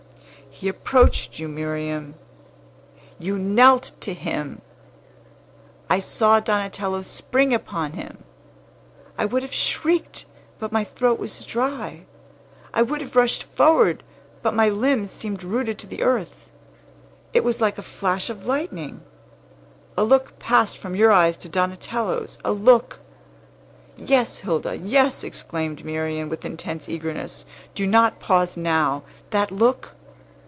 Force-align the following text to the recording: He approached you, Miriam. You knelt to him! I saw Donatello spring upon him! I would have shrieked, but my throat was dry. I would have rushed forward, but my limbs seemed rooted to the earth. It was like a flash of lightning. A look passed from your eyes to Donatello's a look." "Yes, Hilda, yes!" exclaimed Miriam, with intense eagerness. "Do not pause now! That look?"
He 0.53 0.67
approached 0.67 1.39
you, 1.39 1.47
Miriam. 1.47 2.13
You 3.17 3.39
knelt 3.39 3.93
to 4.01 4.13
him! 4.13 4.61
I 5.89 5.99
saw 6.01 6.39
Donatello 6.39 7.01
spring 7.03 7.51
upon 7.53 7.93
him! 7.93 8.23
I 9.17 9.25
would 9.25 9.41
have 9.43 9.53
shrieked, 9.53 10.25
but 10.59 10.73
my 10.73 10.83
throat 10.83 11.19
was 11.19 11.45
dry. 11.45 12.01
I 12.75 12.81
would 12.83 12.99
have 13.01 13.15
rushed 13.15 13.43
forward, 13.45 14.03
but 14.43 14.53
my 14.53 14.67
limbs 14.69 15.09
seemed 15.09 15.43
rooted 15.43 15.79
to 15.79 15.87
the 15.87 16.03
earth. 16.03 16.51
It 17.33 17.43
was 17.45 17.61
like 17.61 17.77
a 17.79 17.93
flash 17.97 18.29
of 18.29 18.45
lightning. 18.45 19.01
A 19.97 20.03
look 20.03 20.37
passed 20.37 20.77
from 20.77 20.95
your 20.95 21.11
eyes 21.11 21.37
to 21.37 21.49
Donatello's 21.49 22.37
a 22.43 22.51
look." 22.51 22.99
"Yes, 23.95 24.37
Hilda, 24.39 24.77
yes!" 24.77 25.23
exclaimed 25.23 25.83
Miriam, 25.85 26.29
with 26.29 26.45
intense 26.45 26.87
eagerness. 26.89 27.45
"Do 27.73 27.87
not 27.87 28.19
pause 28.19 28.55
now! 28.57 29.03
That 29.31 29.49
look?" 29.49 29.95